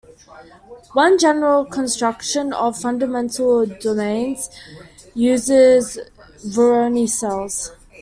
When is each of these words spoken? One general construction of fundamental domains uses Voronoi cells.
One 0.93 1.19
general 1.19 1.63
construction 1.63 2.53
of 2.53 2.75
fundamental 2.81 3.67
domains 3.67 4.49
uses 5.13 5.99
Voronoi 6.43 7.07
cells. 7.07 7.71